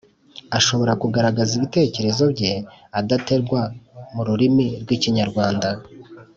ashobora 0.57 0.93
kugaragaza 1.01 1.51
ibitekerezo 1.59 2.23
bye 2.33 2.51
adategwa 2.99 3.61
mu 4.13 4.21
rurimi 4.27 4.65
rw’ikinyarwanda; 4.81 5.69